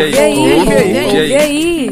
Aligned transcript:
Ouve 0.00 0.18
aí, 0.18 0.58
ouve 0.58 0.72
aí, 0.72 1.04
ouve 1.04 1.34
aí. 1.34 1.90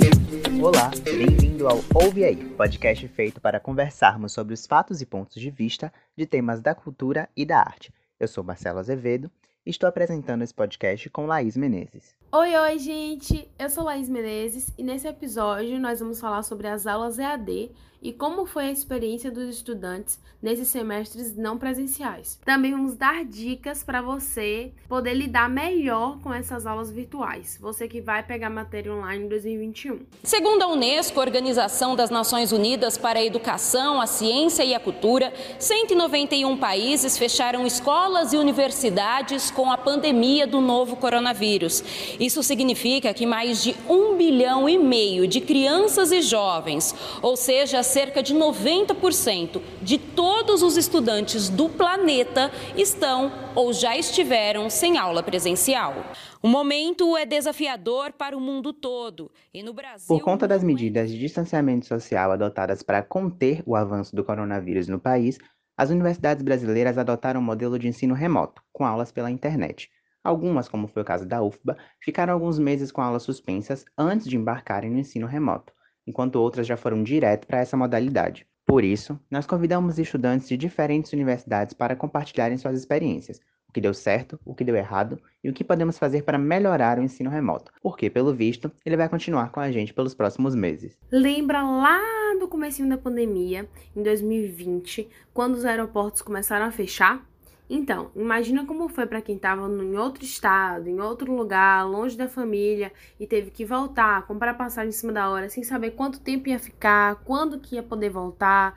Olá, 0.62 0.90
bem-vindo 1.04 1.68
ao 1.68 1.78
Ouve 1.94 2.24
Aí, 2.24 2.36
podcast 2.36 3.06
feito 3.08 3.38
para 3.38 3.60
conversarmos 3.60 4.32
sobre 4.32 4.54
os 4.54 4.66
fatos 4.66 5.02
e 5.02 5.06
pontos 5.06 5.38
de 5.38 5.50
vista 5.50 5.92
de 6.16 6.24
temas 6.24 6.62
da 6.62 6.74
cultura 6.74 7.28
e 7.36 7.44
da 7.44 7.58
arte. 7.58 7.92
Eu 8.18 8.26
sou 8.26 8.42
Marcelo 8.42 8.78
Azevedo 8.78 9.30
e 9.66 9.68
estou 9.68 9.86
apresentando 9.86 10.40
esse 10.40 10.54
podcast 10.54 11.10
com 11.10 11.26
Laís 11.26 11.54
Menezes. 11.54 12.17
Oi, 12.30 12.54
oi, 12.54 12.78
gente! 12.78 13.48
Eu 13.58 13.70
sou 13.70 13.84
Laís 13.84 14.06
Menezes 14.06 14.70
e 14.76 14.82
nesse 14.82 15.08
episódio 15.08 15.80
nós 15.80 16.00
vamos 16.00 16.20
falar 16.20 16.42
sobre 16.42 16.68
as 16.68 16.86
aulas 16.86 17.18
EAD 17.18 17.70
e 18.02 18.12
como 18.12 18.46
foi 18.46 18.66
a 18.66 18.70
experiência 18.70 19.30
dos 19.30 19.48
estudantes 19.48 20.20
nesses 20.40 20.68
semestres 20.68 21.36
não 21.36 21.58
presenciais. 21.58 22.38
Também 22.44 22.70
vamos 22.70 22.94
dar 22.94 23.24
dicas 23.24 23.82
para 23.82 24.00
você 24.00 24.72
poder 24.88 25.14
lidar 25.14 25.48
melhor 25.48 26.20
com 26.20 26.32
essas 26.32 26.64
aulas 26.64 26.92
virtuais, 26.92 27.58
você 27.60 27.88
que 27.88 28.00
vai 28.00 28.22
pegar 28.22 28.48
matéria 28.48 28.92
online 28.92 29.24
em 29.24 29.28
2021. 29.28 30.00
Segundo 30.22 30.62
a 30.62 30.68
Unesco, 30.68 31.18
Organização 31.18 31.96
das 31.96 32.10
Nações 32.10 32.52
Unidas 32.52 32.96
para 32.96 33.18
a 33.18 33.24
Educação, 33.24 34.00
a 34.00 34.06
Ciência 34.06 34.62
e 34.62 34.74
a 34.74 34.80
Cultura, 34.80 35.32
191 35.58 36.56
países 36.56 37.18
fecharam 37.18 37.66
escolas 37.66 38.32
e 38.32 38.36
universidades 38.36 39.50
com 39.50 39.72
a 39.72 39.76
pandemia 39.76 40.46
do 40.46 40.60
novo 40.60 40.96
coronavírus. 40.96 41.82
Isso 42.18 42.42
significa 42.42 43.14
que 43.14 43.24
mais 43.24 43.62
de 43.62 43.76
um 43.88 44.16
bilhão 44.16 44.68
e 44.68 44.76
meio 44.76 45.26
de 45.26 45.40
crianças 45.40 46.10
e 46.10 46.20
jovens, 46.20 46.94
ou 47.22 47.36
seja, 47.36 47.82
cerca 47.82 48.22
de 48.22 48.34
90% 48.34 49.60
de 49.80 49.98
todos 49.98 50.62
os 50.62 50.76
estudantes 50.76 51.48
do 51.48 51.68
planeta 51.68 52.50
estão 52.76 53.32
ou 53.54 53.72
já 53.72 53.96
estiveram 53.96 54.68
sem 54.68 54.98
aula 54.98 55.22
presencial. 55.22 55.94
O 56.42 56.48
momento 56.48 57.16
é 57.16 57.24
desafiador 57.24 58.12
para 58.12 58.36
o 58.36 58.40
mundo 58.40 58.72
todo 58.72 59.30
e 59.54 59.62
no 59.62 59.72
Brasil. 59.72 60.08
Por 60.08 60.22
conta 60.22 60.46
das 60.46 60.62
medidas 60.62 61.10
de 61.10 61.18
distanciamento 61.18 61.86
social 61.86 62.32
adotadas 62.32 62.82
para 62.82 63.02
conter 63.02 63.62
o 63.64 63.76
avanço 63.76 64.14
do 64.14 64.24
coronavírus 64.24 64.88
no 64.88 64.98
país, 64.98 65.38
as 65.76 65.90
universidades 65.90 66.42
brasileiras 66.42 66.98
adotaram 66.98 67.40
um 67.40 67.44
modelo 67.44 67.78
de 67.78 67.86
ensino 67.86 68.12
remoto, 68.12 68.60
com 68.72 68.84
aulas 68.84 69.12
pela 69.12 69.30
internet. 69.30 69.88
Algumas, 70.28 70.68
como 70.68 70.86
foi 70.88 71.00
o 71.00 71.06
caso 71.06 71.24
da 71.24 71.42
UFBA, 71.42 71.74
ficaram 71.98 72.34
alguns 72.34 72.58
meses 72.58 72.92
com 72.92 73.00
aulas 73.00 73.22
suspensas 73.22 73.86
antes 73.96 74.28
de 74.28 74.36
embarcarem 74.36 74.90
no 74.90 74.98
ensino 74.98 75.26
remoto 75.26 75.72
enquanto 76.06 76.36
outras 76.36 76.66
já 76.66 76.76
foram 76.76 77.02
direto 77.02 77.46
para 77.46 77.60
essa 77.60 77.78
modalidade. 77.78 78.46
Por 78.66 78.84
isso, 78.84 79.18
nós 79.30 79.46
convidamos 79.46 79.98
estudantes 79.98 80.46
de 80.46 80.58
diferentes 80.58 81.14
universidades 81.14 81.72
para 81.72 81.96
compartilharem 81.96 82.58
suas 82.58 82.78
experiências, 82.78 83.40
o 83.66 83.72
que 83.72 83.80
deu 83.80 83.94
certo, 83.94 84.38
o 84.44 84.54
que 84.54 84.64
deu 84.64 84.76
errado 84.76 85.18
e 85.42 85.48
o 85.48 85.52
que 85.54 85.64
podemos 85.64 85.98
fazer 85.98 86.22
para 86.22 86.36
melhorar 86.36 86.98
o 86.98 87.02
ensino 87.02 87.30
remoto, 87.30 87.72
porque, 87.82 88.10
pelo 88.10 88.34
visto, 88.34 88.70
ele 88.84 88.98
vai 88.98 89.08
continuar 89.08 89.50
com 89.50 89.60
a 89.60 89.70
gente 89.70 89.94
pelos 89.94 90.14
próximos 90.14 90.54
meses. 90.54 90.98
Lembra 91.10 91.62
lá 91.62 92.00
no 92.38 92.48
começo 92.48 92.86
da 92.86 92.98
pandemia, 92.98 93.66
em 93.96 94.02
2020, 94.02 95.08
quando 95.32 95.54
os 95.54 95.64
aeroportos 95.64 96.20
começaram 96.20 96.66
a 96.66 96.70
fechar? 96.70 97.26
Então, 97.70 98.10
imagina 98.16 98.64
como 98.64 98.88
foi 98.88 99.06
para 99.06 99.20
quem 99.20 99.36
estava 99.36 99.68
em 99.68 99.96
outro 99.96 100.24
estado, 100.24 100.88
em 100.88 101.00
outro 101.00 101.34
lugar, 101.34 101.86
longe 101.86 102.16
da 102.16 102.26
família 102.26 102.90
e 103.20 103.26
teve 103.26 103.50
que 103.50 103.64
voltar, 103.64 104.26
comprar 104.26 104.54
passagem 104.54 104.88
em 104.88 104.92
cima 104.92 105.12
da 105.12 105.28
hora, 105.28 105.50
sem 105.50 105.62
saber 105.62 105.90
quanto 105.90 106.20
tempo 106.20 106.48
ia 106.48 106.58
ficar, 106.58 107.16
quando 107.24 107.60
que 107.60 107.74
ia 107.74 107.82
poder 107.82 108.08
voltar. 108.08 108.74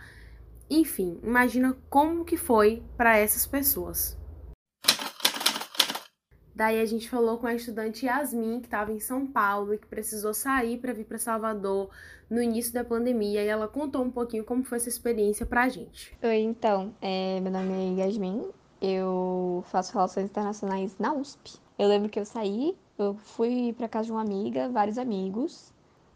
Enfim, 0.70 1.20
imagina 1.24 1.78
como 1.90 2.26
que 2.26 2.36
foi 2.36 2.84
para 2.98 3.18
essas 3.18 3.46
pessoas. 3.46 4.20
Daí 6.54 6.82
a 6.82 6.86
gente 6.86 7.10
falou 7.10 7.38
com 7.38 7.48
a 7.48 7.56
estudante 7.56 8.06
Yasmin, 8.06 8.60
que 8.60 8.68
estava 8.68 8.92
em 8.92 9.00
São 9.00 9.26
Paulo 9.26 9.74
e 9.74 9.78
que 9.78 9.88
precisou 9.88 10.34
sair 10.34 10.78
para 10.78 10.94
vir 10.94 11.06
para 11.06 11.18
Salvador 11.18 11.90
no 12.30 12.42
início 12.42 12.74
da 12.74 12.84
pandemia, 12.84 13.44
e 13.44 13.48
ela 13.48 13.68
contou 13.68 14.04
um 14.04 14.12
pouquinho 14.12 14.44
como 14.44 14.64
foi 14.64 14.78
essa 14.78 14.90
experiência 14.90 15.46
para 15.46 15.64
a 15.64 15.70
gente. 15.70 16.16
Oi, 16.22 16.38
então, 16.38 16.94
é, 17.02 17.40
meu 17.40 17.52
nome 17.52 18.00
é 18.00 18.04
Yasmin, 18.04 18.50
eu 18.82 19.64
faço 19.68 19.94
relações 19.94 20.26
internacionais 20.26 20.96
na 20.98 21.14
USP. 21.14 21.60
Eu 21.78 21.88
lembro 21.88 22.10
que 22.10 22.20
eu 22.20 22.26
saí, 22.26 22.76
eu 22.98 23.16
fui 23.16 23.74
para 23.78 23.88
casa 23.88 24.06
de 24.06 24.12
uma 24.12 24.22
amiga, 24.22 24.70
vários 24.70 24.98
amigos. 24.98 25.72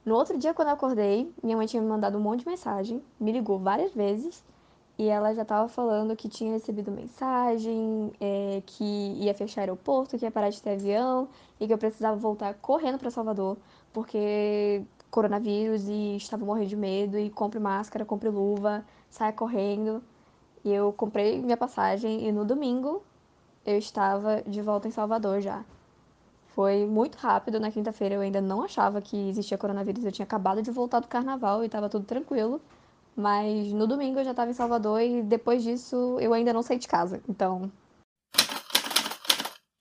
No 0.06 0.16
outro 0.16 0.38
dia, 0.38 0.54
quando 0.54 0.70
eu 0.70 0.74
acordei, 0.74 1.32
minha 1.44 1.56
mãe 1.58 1.68
tinha 1.68 1.82
me 1.82 1.88
mandado 1.88 2.18
um 2.18 2.22
monte 2.22 2.42
de 2.42 2.48
mensagem, 2.48 3.02
me 3.20 3.32
ligou 3.32 3.60
várias 3.60 3.94
vezes 3.94 4.44
e 4.98 5.08
ela 5.08 5.34
já 5.34 5.42
estava 5.42 5.68
falando 5.68 6.16
que 6.16 6.30
tinha 6.30 6.54
recebido 6.54 6.92
mensagem, 6.92 8.12
é, 8.20 8.62
que 8.66 8.84
ia 8.84 9.34
fechar 9.34 9.62
aeroporto, 9.62 10.18
que 10.18 10.26
ia 10.26 10.32
parar 10.32 10.50
de 10.50 10.62
ter 10.62 10.72
avião 10.72 11.28
e 11.60 11.68
que 11.68 11.74
eu 11.74 11.78
precisava 11.78 12.16
voltar 12.16 12.54
correndo 12.56 12.98
para 12.98 13.12
Salvador 13.12 13.58
porque 13.96 14.84
coronavírus 15.10 15.88
e 15.88 16.18
estava 16.18 16.46
morrendo 16.46 16.68
de 16.68 16.76
medo 16.76 17.18
e 17.18 17.30
compre 17.30 17.60
máscara, 17.60 18.04
compre 18.04 18.28
luva, 18.28 18.86
saia 19.10 19.32
correndo. 19.32 20.04
E 20.66 20.74
eu 20.74 20.92
comprei 20.92 21.40
minha 21.40 21.56
passagem 21.56 22.28
e 22.28 22.32
no 22.32 22.44
domingo 22.44 23.04
eu 23.64 23.78
estava 23.78 24.42
de 24.42 24.64
volta 24.64 24.88
em 24.88 24.92
Salvador 24.92 25.40
já. 25.40 25.64
Foi 26.56 26.88
muito 26.88 27.20
rápido. 27.20 27.60
Na 27.60 27.70
quinta-feira 27.70 28.16
eu 28.16 28.22
ainda 28.22 28.42
não 28.42 28.64
achava 28.64 29.00
que 29.00 29.30
existia 29.30 29.60
coronavírus. 29.60 30.04
Eu 30.04 30.12
tinha 30.12 30.26
acabado 30.26 30.64
de 30.64 30.72
voltar 30.72 31.02
do 31.02 31.08
carnaval 31.08 31.62
e 31.62 31.68
estava 31.68 31.88
tudo 31.88 32.06
tranquilo. 32.06 32.60
Mas 33.16 33.72
no 33.72 33.86
domingo 33.86 34.20
eu 34.20 34.26
já 34.26 34.32
estava 34.32 34.50
em 34.50 34.56
Salvador 34.56 35.02
e 35.02 35.22
depois 35.22 35.62
disso 35.62 36.18
eu 36.20 36.34
ainda 36.34 36.52
não 36.52 36.64
saí 36.64 36.80
de 36.80 36.88
casa. 36.88 37.22
Então. 37.30 37.72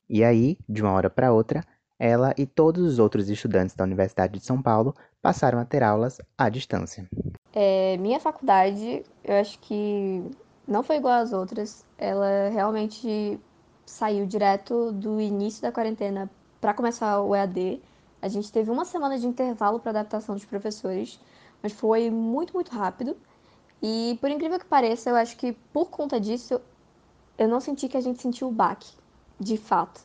E 0.07 0.23
aí, 0.23 0.59
de 0.69 0.83
uma 0.83 0.93
hora 0.93 1.09
para 1.09 1.33
outra, 1.33 1.65
ela 1.99 2.35
e 2.37 2.45
todos 2.45 2.85
os 2.85 2.99
outros 2.99 3.31
estudantes 3.31 3.75
da 3.75 3.85
Universidade 3.85 4.39
de 4.39 4.45
São 4.45 4.61
Paulo 4.61 4.95
passaram 5.23 5.59
a 5.59 5.65
ter 5.65 5.83
aulas 5.83 6.19
à 6.37 6.51
distância. 6.51 7.09
É, 7.55 7.97
minha 7.97 8.21
faculdade, 8.21 9.03
eu 9.25 9.37
acho 9.37 9.59
que 9.61 10.23
não 10.67 10.83
foi 10.83 10.97
igual 10.97 11.15
às 11.15 11.33
outras. 11.33 11.85
Ela 11.99 12.49
realmente 12.51 13.39
saiu 13.85 14.27
direto 14.27 14.93
do 14.93 15.21
início 15.21 15.63
da 15.63 15.73
quarentena 15.73 16.31
para 16.61 16.75
começar 16.75 17.21
o 17.21 17.35
EAD. 17.35 17.83
A 18.21 18.29
gente 18.29 18.51
teve 18.51 18.71
uma 18.71 18.85
semana 18.85 19.19
de 19.19 19.27
intervalo 19.27 19.79
para 19.79 19.91
adaptação 19.91 20.35
dos 20.35 20.45
professores, 20.45 21.21
mas 21.63 21.73
foi 21.73 22.11
muito, 22.11 22.55
muito 22.55 22.73
rápido. 22.73 23.17
E 23.83 24.17
por 24.21 24.31
incrível 24.31 24.59
que 24.59 24.65
pareça, 24.65 25.11
eu 25.11 25.17
acho 25.17 25.37
que 25.37 25.53
por 25.73 25.91
conta 25.91 26.19
disso, 26.19 26.61
eu 27.37 27.49
não 27.49 27.61
senti 27.61 27.89
que 27.89 27.97
a 27.97 28.01
gente 28.01 28.23
sentiu 28.23 28.49
o 28.49 28.53
baque, 28.53 28.91
de 29.39 29.59
fato. 29.59 30.01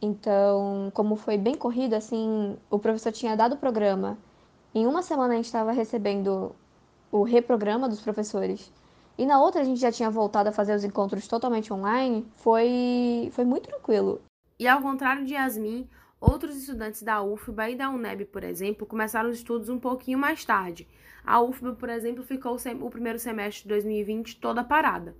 Então, 0.00 0.92
como 0.94 1.16
foi 1.16 1.36
bem 1.36 1.56
corrido, 1.56 1.94
assim, 1.94 2.56
o 2.70 2.78
professor 2.78 3.10
tinha 3.10 3.36
dado 3.36 3.54
o 3.54 3.58
programa. 3.58 4.16
Em 4.72 4.86
uma 4.86 5.02
semana 5.02 5.32
a 5.32 5.36
gente 5.36 5.46
estava 5.46 5.72
recebendo 5.72 6.54
o 7.10 7.24
reprograma 7.24 7.88
dos 7.88 8.00
professores 8.00 8.70
e 9.18 9.26
na 9.26 9.42
outra 9.42 9.60
a 9.60 9.64
gente 9.64 9.80
já 9.80 9.90
tinha 9.90 10.08
voltado 10.08 10.48
a 10.48 10.52
fazer 10.52 10.74
os 10.74 10.84
encontros 10.84 11.26
totalmente 11.26 11.72
online, 11.72 12.24
foi, 12.36 13.28
foi 13.32 13.44
muito 13.44 13.68
tranquilo. 13.68 14.22
E 14.58 14.68
ao 14.68 14.80
contrário 14.80 15.26
de 15.26 15.34
Yasmin, 15.34 15.88
outros 16.20 16.56
estudantes 16.56 17.02
da 17.02 17.20
UFBA 17.20 17.70
e 17.70 17.76
da 17.76 17.90
UNEB, 17.90 18.26
por 18.26 18.44
exemplo, 18.44 18.86
começaram 18.86 19.28
os 19.28 19.38
estudos 19.38 19.68
um 19.68 19.78
pouquinho 19.78 20.18
mais 20.18 20.44
tarde. 20.44 20.86
A 21.24 21.40
UFBA, 21.40 21.74
por 21.74 21.88
exemplo, 21.88 22.22
ficou 22.22 22.56
o 22.80 22.90
primeiro 22.90 23.18
semestre 23.18 23.64
de 23.64 23.68
2020 23.68 24.36
toda 24.36 24.62
parada. 24.62 25.16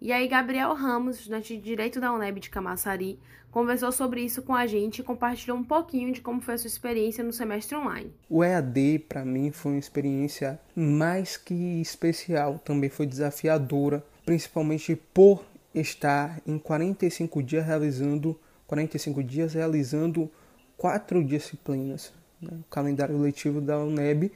E 0.00 0.12
aí, 0.12 0.28
Gabriel 0.28 0.74
Ramos, 0.74 1.18
estudante 1.18 1.56
de 1.56 1.62
Direito 1.62 2.00
da 2.00 2.12
UNEB 2.12 2.38
de 2.38 2.50
Camaçari, 2.50 3.18
conversou 3.50 3.90
sobre 3.90 4.20
isso 4.20 4.42
com 4.42 4.54
a 4.54 4.64
gente 4.64 5.00
e 5.00 5.02
compartilhou 5.02 5.58
um 5.58 5.64
pouquinho 5.64 6.12
de 6.12 6.20
como 6.20 6.40
foi 6.40 6.54
a 6.54 6.58
sua 6.58 6.68
experiência 6.68 7.24
no 7.24 7.32
semestre 7.32 7.76
online. 7.76 8.12
O 8.30 8.44
EAD, 8.44 9.00
para 9.08 9.24
mim, 9.24 9.50
foi 9.50 9.72
uma 9.72 9.78
experiência 9.78 10.60
mais 10.76 11.36
que 11.36 11.80
especial, 11.80 12.60
também 12.60 12.88
foi 12.88 13.06
desafiadora, 13.06 14.04
principalmente 14.24 14.94
por 15.12 15.44
estar 15.74 16.40
em 16.46 16.58
45 16.58 17.42
dias 17.42 17.66
realizando 17.66 18.38
45 18.68 19.24
dias 19.24 19.54
realizando 19.54 20.30
quatro 20.76 21.24
disciplinas. 21.24 22.12
Né? 22.40 22.50
O 22.60 22.70
calendário 22.70 23.18
letivo 23.18 23.60
da 23.60 23.78
UNEB 23.78 24.30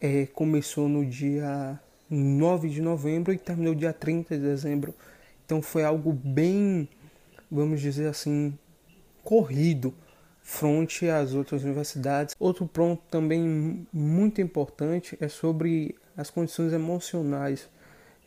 é, 0.00 0.26
começou 0.26 0.88
no 0.88 1.06
dia 1.06 1.80
9 2.10 2.68
de 2.68 2.80
novembro 2.80 3.32
e 3.32 3.38
terminou 3.38 3.74
dia 3.74 3.92
30 3.92 4.36
de 4.36 4.42
dezembro. 4.42 4.94
Então 5.44 5.62
foi 5.62 5.84
algo 5.84 6.12
bem, 6.12 6.88
vamos 7.50 7.80
dizer 7.80 8.08
assim, 8.08 8.56
corrido 9.22 9.94
frente 10.42 11.06
às 11.08 11.34
outras 11.34 11.62
universidades. 11.62 12.34
Outro 12.38 12.66
ponto 12.66 13.02
também 13.10 13.86
muito 13.92 14.40
importante 14.40 15.16
é 15.20 15.28
sobre 15.28 15.94
as 16.16 16.30
condições 16.30 16.72
emocionais. 16.72 17.68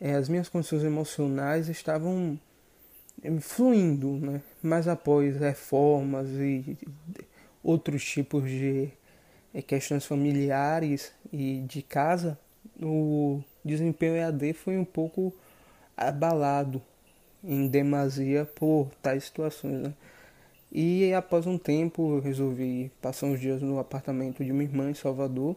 É, 0.00 0.14
as 0.14 0.28
minhas 0.28 0.48
condições 0.48 0.84
emocionais 0.84 1.68
estavam 1.68 2.38
é, 3.22 3.40
fluindo, 3.40 4.12
né? 4.12 4.40
mas 4.62 4.86
após 4.86 5.36
reformas 5.36 6.28
e 6.30 6.78
outros 7.62 8.04
tipos 8.04 8.48
de 8.48 8.90
é, 9.52 9.60
questões 9.60 10.04
familiares 10.04 11.12
e 11.32 11.60
de 11.66 11.82
casa, 11.82 12.38
o 12.80 13.42
desempenho 13.64 14.16
EAD 14.16 14.52
foi 14.52 14.76
um 14.76 14.84
pouco 14.84 15.32
abalado 15.96 16.82
em 17.44 17.66
demasia 17.66 18.44
por 18.44 18.90
tais 19.02 19.24
situações. 19.24 19.82
Né? 19.82 19.94
E 20.70 21.12
após 21.12 21.46
um 21.46 21.58
tempo 21.58 22.16
eu 22.16 22.20
resolvi 22.20 22.90
passar 23.00 23.26
uns 23.26 23.40
dias 23.40 23.60
no 23.60 23.78
apartamento 23.78 24.44
de 24.44 24.52
minha 24.52 24.64
irmã 24.64 24.90
em 24.90 24.94
Salvador 24.94 25.56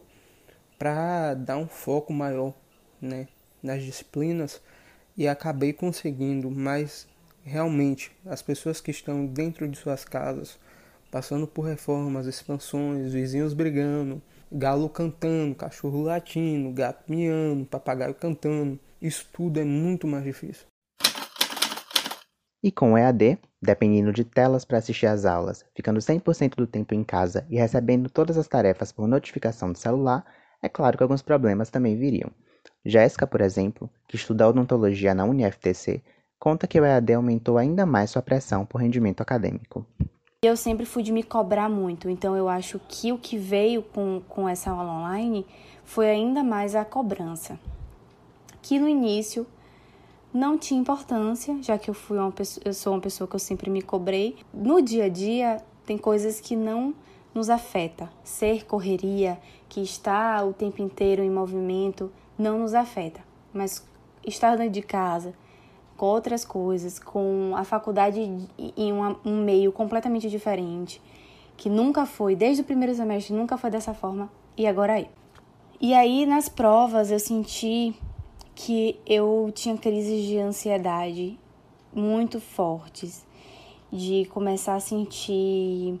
para 0.78 1.34
dar 1.34 1.56
um 1.56 1.66
foco 1.66 2.12
maior 2.12 2.52
né, 3.00 3.28
nas 3.62 3.82
disciplinas 3.82 4.60
e 5.16 5.26
acabei 5.26 5.72
conseguindo, 5.72 6.50
mas 6.50 7.08
realmente 7.44 8.12
as 8.26 8.42
pessoas 8.42 8.80
que 8.80 8.90
estão 8.90 9.24
dentro 9.24 9.66
de 9.68 9.78
suas 9.78 10.04
casas, 10.04 10.58
passando 11.10 11.46
por 11.46 11.62
reformas, 11.62 12.26
expansões, 12.26 13.12
vizinhos 13.12 13.54
brigando, 13.54 14.20
galo 14.50 14.88
cantando, 14.88 15.54
cachorro 15.54 16.02
latindo, 16.02 16.72
gato 16.72 17.04
miando, 17.08 17.66
papagaio 17.66 18.14
cantando, 18.14 18.78
isso 19.00 19.28
tudo 19.32 19.60
é 19.60 19.64
muito 19.64 20.06
mais 20.06 20.24
difícil. 20.24 20.66
E 22.62 22.72
com 22.72 22.96
EAD, 22.96 23.38
dependendo 23.62 24.12
de 24.12 24.24
telas 24.24 24.64
para 24.64 24.78
assistir 24.78 25.06
às 25.06 25.24
aulas, 25.24 25.64
ficando 25.74 26.00
100% 26.00 26.56
do 26.56 26.66
tempo 26.66 26.94
em 26.94 27.04
casa 27.04 27.46
e 27.48 27.56
recebendo 27.56 28.10
todas 28.10 28.36
as 28.36 28.48
tarefas 28.48 28.90
por 28.90 29.06
notificação 29.06 29.70
do 29.70 29.78
celular, 29.78 30.24
é 30.62 30.68
claro 30.68 30.96
que 30.96 31.02
alguns 31.02 31.22
problemas 31.22 31.70
também 31.70 31.96
viriam. 31.96 32.30
Jéssica, 32.84 33.26
por 33.26 33.40
exemplo, 33.40 33.90
que 34.08 34.16
estuda 34.16 34.48
odontologia 34.48 35.14
na 35.14 35.24
UniFTC, 35.24 36.02
conta 36.38 36.66
que 36.66 36.80
o 36.80 36.84
EAD 36.84 37.14
aumentou 37.14 37.58
ainda 37.58 37.86
mais 37.86 38.10
sua 38.10 38.22
pressão 38.22 38.64
por 38.64 38.80
rendimento 38.80 39.20
acadêmico. 39.20 39.86
Eu 40.46 40.54
sempre 40.54 40.84
fui 40.84 41.02
de 41.02 41.12
me 41.12 41.22
cobrar 41.22 41.68
muito, 41.68 42.10
então 42.10 42.36
eu 42.36 42.46
acho 42.46 42.78
que 42.86 43.10
o 43.10 43.16
que 43.16 43.38
veio 43.38 43.82
com, 43.82 44.22
com 44.28 44.46
essa 44.46 44.70
aula 44.70 44.92
online 44.92 45.46
foi 45.82 46.10
ainda 46.10 46.44
mais 46.44 46.76
a 46.76 46.84
cobrança. 46.84 47.58
Que 48.60 48.78
no 48.78 48.86
início 48.86 49.46
não 50.34 50.58
tinha 50.58 50.78
importância, 50.78 51.60
já 51.62 51.78
que 51.78 51.88
eu 51.88 51.94
fui 51.94 52.18
uma 52.18 52.30
pessoa, 52.30 52.62
eu 52.66 52.74
sou 52.74 52.92
uma 52.92 53.00
pessoa 53.00 53.26
que 53.26 53.34
eu 53.34 53.40
sempre 53.40 53.70
me 53.70 53.80
cobrei. 53.80 54.36
No 54.52 54.82
dia 54.82 55.06
a 55.06 55.08
dia 55.08 55.56
tem 55.86 55.96
coisas 55.96 56.38
que 56.38 56.54
não 56.54 56.94
nos 57.34 57.48
afeta. 57.48 58.08
Ser 58.22 58.66
correria, 58.66 59.40
que 59.70 59.80
está 59.80 60.44
o 60.44 60.52
tempo 60.52 60.82
inteiro 60.82 61.22
em 61.22 61.30
movimento, 61.30 62.12
não 62.38 62.58
nos 62.58 62.74
afeta. 62.74 63.20
Mas 63.54 63.84
estar 64.24 64.54
dentro 64.54 64.74
de 64.74 64.82
casa, 64.82 65.34
com 65.96 66.06
outras 66.06 66.44
coisas, 66.44 66.98
com 66.98 67.52
a 67.56 67.64
faculdade 67.64 68.20
em 68.58 68.92
um 68.92 69.44
meio 69.44 69.72
completamente 69.72 70.28
diferente, 70.28 71.00
que 71.56 71.70
nunca 71.70 72.04
foi, 72.04 72.36
desde 72.36 72.62
o 72.62 72.64
primeiro 72.64 72.94
semestre, 72.94 73.34
nunca 73.34 73.56
foi 73.56 73.70
dessa 73.70 73.94
forma, 73.94 74.30
e 74.56 74.66
agora 74.66 75.00
é. 75.00 75.08
E 75.80 75.94
aí, 75.94 76.26
nas 76.26 76.48
provas, 76.48 77.10
eu 77.10 77.18
senti 77.18 77.94
que 78.54 78.98
eu 79.06 79.50
tinha 79.54 79.76
crises 79.76 80.26
de 80.26 80.38
ansiedade 80.38 81.38
muito 81.92 82.40
fortes, 82.40 83.26
de 83.92 84.24
começar 84.26 84.74
a 84.74 84.80
sentir 84.80 86.00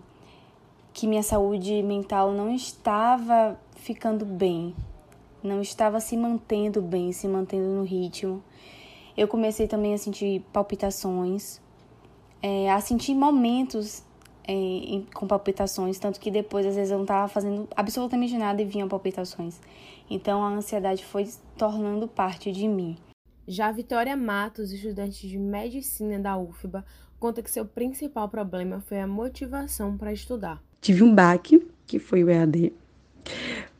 que 0.92 1.06
minha 1.06 1.22
saúde 1.22 1.82
mental 1.82 2.32
não 2.32 2.54
estava 2.54 3.58
ficando 3.74 4.24
bem, 4.24 4.74
não 5.42 5.60
estava 5.60 6.00
se 6.00 6.16
mantendo 6.16 6.80
bem, 6.80 7.12
se 7.12 7.28
mantendo 7.28 7.68
no 7.68 7.84
ritmo. 7.84 8.42
Eu 9.16 9.26
comecei 9.26 9.66
também 9.66 9.94
a 9.94 9.98
sentir 9.98 10.44
palpitações, 10.52 11.60
é, 12.42 12.70
a 12.70 12.80
sentir 12.80 13.14
momentos 13.14 14.04
é, 14.46 14.52
em, 14.52 15.06
com 15.14 15.26
palpitações, 15.26 15.98
tanto 15.98 16.20
que 16.20 16.30
depois 16.30 16.66
às 16.66 16.76
vezes 16.76 16.90
eu 16.90 16.98
não 16.98 17.04
estava 17.04 17.26
fazendo 17.26 17.68
absolutamente 17.74 18.36
nada 18.36 18.60
e 18.60 18.64
vinham 18.64 18.88
palpitações. 18.88 19.58
Então 20.08 20.44
a 20.44 20.50
ansiedade 20.50 21.04
foi 21.04 21.28
tornando 21.56 22.06
parte 22.06 22.52
de 22.52 22.68
mim. 22.68 22.96
Já 23.48 23.70
Vitória 23.72 24.16
Matos, 24.16 24.72
estudante 24.72 25.26
de 25.28 25.38
medicina 25.38 26.18
da 26.18 26.36
UFBA, 26.36 26.84
conta 27.18 27.42
que 27.42 27.50
seu 27.50 27.64
principal 27.64 28.28
problema 28.28 28.80
foi 28.80 29.00
a 29.00 29.06
motivação 29.06 29.96
para 29.96 30.12
estudar. 30.12 30.62
Tive 30.80 31.02
um 31.02 31.14
baque, 31.14 31.66
que 31.86 31.98
foi 31.98 32.22
o 32.22 32.30
EAD, 32.30 32.72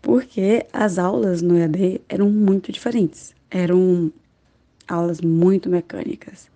porque 0.01 0.67
as 0.73 0.99
aulas 0.99 1.43
no 1.43 1.57
EAD 1.59 2.01
eram 2.09 2.31
muito 2.31 2.73
diferentes. 2.73 3.35
Eram 3.51 4.13
aulas 4.87 5.21
muito 5.21 5.69
mecânicas 5.69 6.51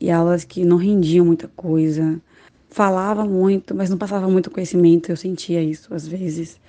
e 0.00 0.10
aulas 0.10 0.44
que 0.44 0.64
não 0.64 0.76
rendiam 0.76 1.24
muita 1.24 1.48
coisa. 1.48 2.20
Falava 2.68 3.24
muito, 3.24 3.74
mas 3.74 3.88
não 3.88 3.96
passava 3.96 4.28
muito 4.28 4.50
conhecimento, 4.50 5.10
eu 5.10 5.16
sentia 5.16 5.62
isso 5.62 5.94
às 5.94 6.06
vezes. 6.06 6.60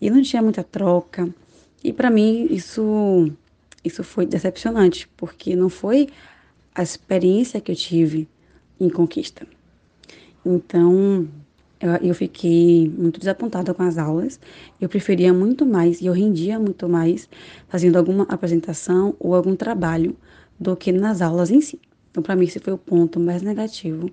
E 0.00 0.10
não 0.10 0.22
tinha 0.22 0.42
muita 0.42 0.62
troca. 0.62 1.28
E 1.82 1.92
para 1.92 2.10
mim 2.10 2.46
isso 2.50 3.30
isso 3.84 4.02
foi 4.02 4.26
decepcionante, 4.26 5.08
porque 5.16 5.54
não 5.54 5.68
foi 5.68 6.08
a 6.74 6.82
experiência 6.82 7.60
que 7.60 7.70
eu 7.70 7.76
tive 7.76 8.28
em 8.80 8.90
conquista. 8.90 9.46
Então, 10.44 11.28
eu, 11.80 12.08
eu 12.08 12.14
fiquei 12.14 12.88
muito 12.88 13.18
desapontada 13.18 13.74
com 13.74 13.82
as 13.82 13.98
aulas. 13.98 14.40
Eu 14.80 14.88
preferia 14.88 15.32
muito 15.32 15.66
mais 15.66 16.00
e 16.00 16.06
eu 16.06 16.12
rendia 16.12 16.58
muito 16.58 16.88
mais 16.88 17.28
fazendo 17.68 17.96
alguma 17.96 18.24
apresentação 18.24 19.14
ou 19.18 19.34
algum 19.34 19.54
trabalho 19.54 20.16
do 20.58 20.76
que 20.76 20.90
nas 20.92 21.20
aulas 21.20 21.50
em 21.50 21.60
si. 21.60 21.80
Então, 22.10 22.22
para 22.22 22.34
mim, 22.34 22.44
esse 22.44 22.58
foi 22.58 22.72
o 22.72 22.78
ponto 22.78 23.20
mais 23.20 23.42
negativo 23.42 24.10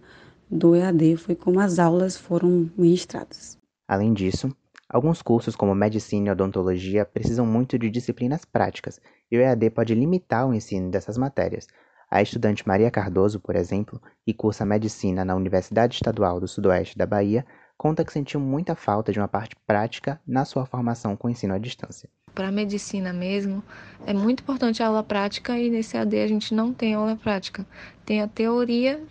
do 0.51 0.75
EAD, 0.75 1.17
foi 1.17 1.35
como 1.35 1.59
as 1.59 1.79
aulas 1.79 2.17
foram 2.17 2.69
ministradas. 2.77 3.57
Além 3.87 4.13
disso, 4.13 4.53
alguns 4.89 5.21
cursos 5.21 5.55
como 5.55 5.73
medicina 5.73 6.27
e 6.27 6.31
odontologia 6.31 7.05
precisam 7.05 7.45
muito 7.45 7.79
de 7.79 7.89
disciplinas 7.89 8.43
práticas, 8.45 8.99
e 9.31 9.37
o 9.37 9.41
EAD 9.41 9.69
pode 9.69 9.95
limitar 9.95 10.47
o 10.47 10.53
ensino 10.53 10.91
dessas 10.91 11.17
matérias. 11.17 11.67
A 12.13 12.21
estudante 12.21 12.67
Maria 12.67 12.91
Cardoso, 12.91 13.39
por 13.39 13.55
exemplo, 13.55 13.99
que 14.23 14.35
cursa 14.35 14.63
medicina 14.63 15.25
na 15.25 15.33
Universidade 15.33 15.95
Estadual 15.95 16.39
do 16.39 16.47
Sudoeste 16.47 16.95
da 16.95 17.07
Bahia, 17.07 17.43
conta 17.75 18.05
que 18.05 18.13
sentiu 18.13 18.39
muita 18.39 18.75
falta 18.75 19.11
de 19.11 19.19
uma 19.19 19.27
parte 19.27 19.55
prática 19.65 20.21
na 20.23 20.45
sua 20.45 20.63
formação 20.63 21.15
com 21.15 21.27
ensino 21.27 21.55
à 21.55 21.57
distância. 21.57 22.07
Para 22.35 22.49
a 22.49 22.51
medicina 22.51 23.11
mesmo, 23.11 23.63
é 24.05 24.13
muito 24.13 24.43
importante 24.43 24.83
a 24.83 24.87
aula 24.89 25.01
prática 25.01 25.57
e 25.57 25.71
nesse 25.71 25.97
AD 25.97 26.21
a 26.21 26.27
gente 26.27 26.53
não 26.53 26.71
tem 26.71 26.93
aula 26.93 27.15
prática. 27.15 27.65
Tem 28.05 28.21
a 28.21 28.27
teoria, 28.27 29.01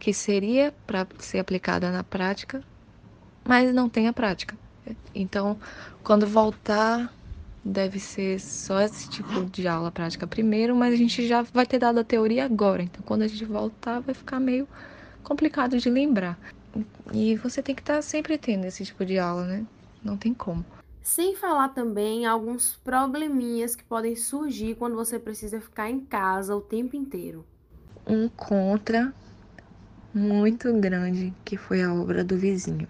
que 0.00 0.12
seria 0.12 0.74
para 0.88 1.06
ser 1.20 1.38
aplicada 1.38 1.92
na 1.92 2.02
prática, 2.02 2.64
mas 3.44 3.72
não 3.72 3.88
tem 3.88 4.08
a 4.08 4.12
prática. 4.12 4.56
Então, 5.14 5.56
quando 6.02 6.26
voltar 6.26 7.14
deve 7.64 7.98
ser 7.98 8.38
só 8.38 8.80
esse 8.80 9.08
tipo 9.08 9.44
de 9.46 9.66
aula 9.66 9.90
prática 9.90 10.26
primeiro, 10.26 10.76
mas 10.76 10.92
a 10.92 10.96
gente 10.96 11.26
já 11.26 11.42
vai 11.42 11.64
ter 11.64 11.78
dado 11.78 11.98
a 11.98 12.04
teoria 12.04 12.44
agora. 12.44 12.82
Então, 12.82 13.02
quando 13.02 13.22
a 13.22 13.26
gente 13.26 13.44
voltar, 13.44 14.00
vai 14.00 14.14
ficar 14.14 14.38
meio 14.38 14.68
complicado 15.22 15.78
de 15.78 15.88
lembrar. 15.88 16.38
E 17.12 17.36
você 17.36 17.62
tem 17.62 17.74
que 17.74 17.80
estar 17.80 17.96
tá 17.96 18.02
sempre 18.02 18.36
tendo 18.36 18.66
esse 18.66 18.84
tipo 18.84 19.04
de 19.06 19.18
aula, 19.18 19.46
né? 19.46 19.66
Não 20.02 20.16
tem 20.16 20.34
como. 20.34 20.64
Sem 21.02 21.34
falar 21.36 21.68
também 21.68 22.26
alguns 22.26 22.76
probleminhas 22.76 23.76
que 23.76 23.84
podem 23.84 24.16
surgir 24.16 24.74
quando 24.74 24.96
você 24.96 25.18
precisa 25.18 25.60
ficar 25.60 25.88
em 25.88 26.00
casa 26.00 26.54
o 26.54 26.60
tempo 26.60 26.96
inteiro. 26.96 27.46
Um 28.06 28.28
contra 28.28 29.14
muito 30.12 30.72
grande 30.74 31.32
que 31.44 31.56
foi 31.56 31.82
a 31.82 31.92
obra 31.92 32.24
do 32.24 32.36
vizinho. 32.36 32.88